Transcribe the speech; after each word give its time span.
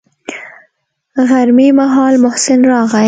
غرمې 1.29 1.67
مهال 1.79 2.13
محسن 2.23 2.59
راغى. 2.71 2.99